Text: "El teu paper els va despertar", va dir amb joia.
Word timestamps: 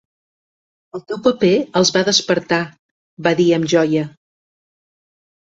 "El 0.99 1.03
teu 1.11 1.19
paper 1.27 1.51
els 1.81 1.91
va 1.97 2.03
despertar", 2.07 2.59
va 3.29 3.35
dir 3.43 3.47
amb 3.59 3.71
joia. 3.77 4.09